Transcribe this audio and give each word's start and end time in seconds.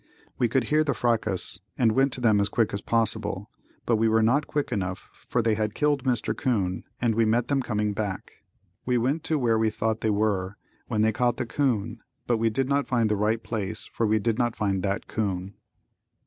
We 0.39 0.49
could 0.49 0.63
hear 0.63 0.83
the 0.83 0.95
fracas 0.95 1.59
and 1.77 1.91
went 1.91 2.11
to 2.13 2.21
them 2.21 2.39
as 2.39 2.49
quick 2.49 2.73
as 2.73 2.81
possible, 2.81 3.51
but 3.85 3.97
we 3.97 4.09
were 4.09 4.23
not 4.23 4.47
quick 4.47 4.71
enough 4.71 5.11
for 5.27 5.43
they 5.43 5.53
had 5.53 5.75
killed 5.75 6.05
Mr. 6.05 6.35
'Coon 6.35 6.83
and 6.99 7.13
we 7.13 7.23
met 7.23 7.49
them 7.49 7.61
coming 7.61 7.93
back. 7.93 8.41
We 8.83 8.97
went 8.97 9.23
to 9.25 9.37
where 9.37 9.59
we 9.59 9.69
thought 9.69 10.01
they 10.01 10.09
were 10.09 10.57
when 10.87 11.03
they 11.03 11.11
caught 11.11 11.37
the 11.37 11.45
'coon 11.45 12.01
but 12.25 12.37
we 12.37 12.49
did 12.49 12.67
not 12.67 12.87
find 12.87 13.09
the 13.11 13.15
right 13.15 13.43
place 13.43 13.91
for 13.93 14.07
we 14.07 14.17
did 14.17 14.39
not 14.39 14.55
find 14.55 14.81
that 14.81 15.07
coon. 15.07 15.53